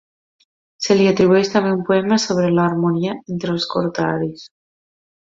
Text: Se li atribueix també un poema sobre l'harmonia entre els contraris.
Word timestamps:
Se 0.85 0.97
li 1.01 1.05
atribueix 1.09 1.51
també 1.57 1.75
un 1.77 1.85
poema 1.91 2.19
sobre 2.25 2.51
l'harmonia 2.57 3.15
entre 3.37 3.57
els 3.59 3.71
contraris. 3.79 4.53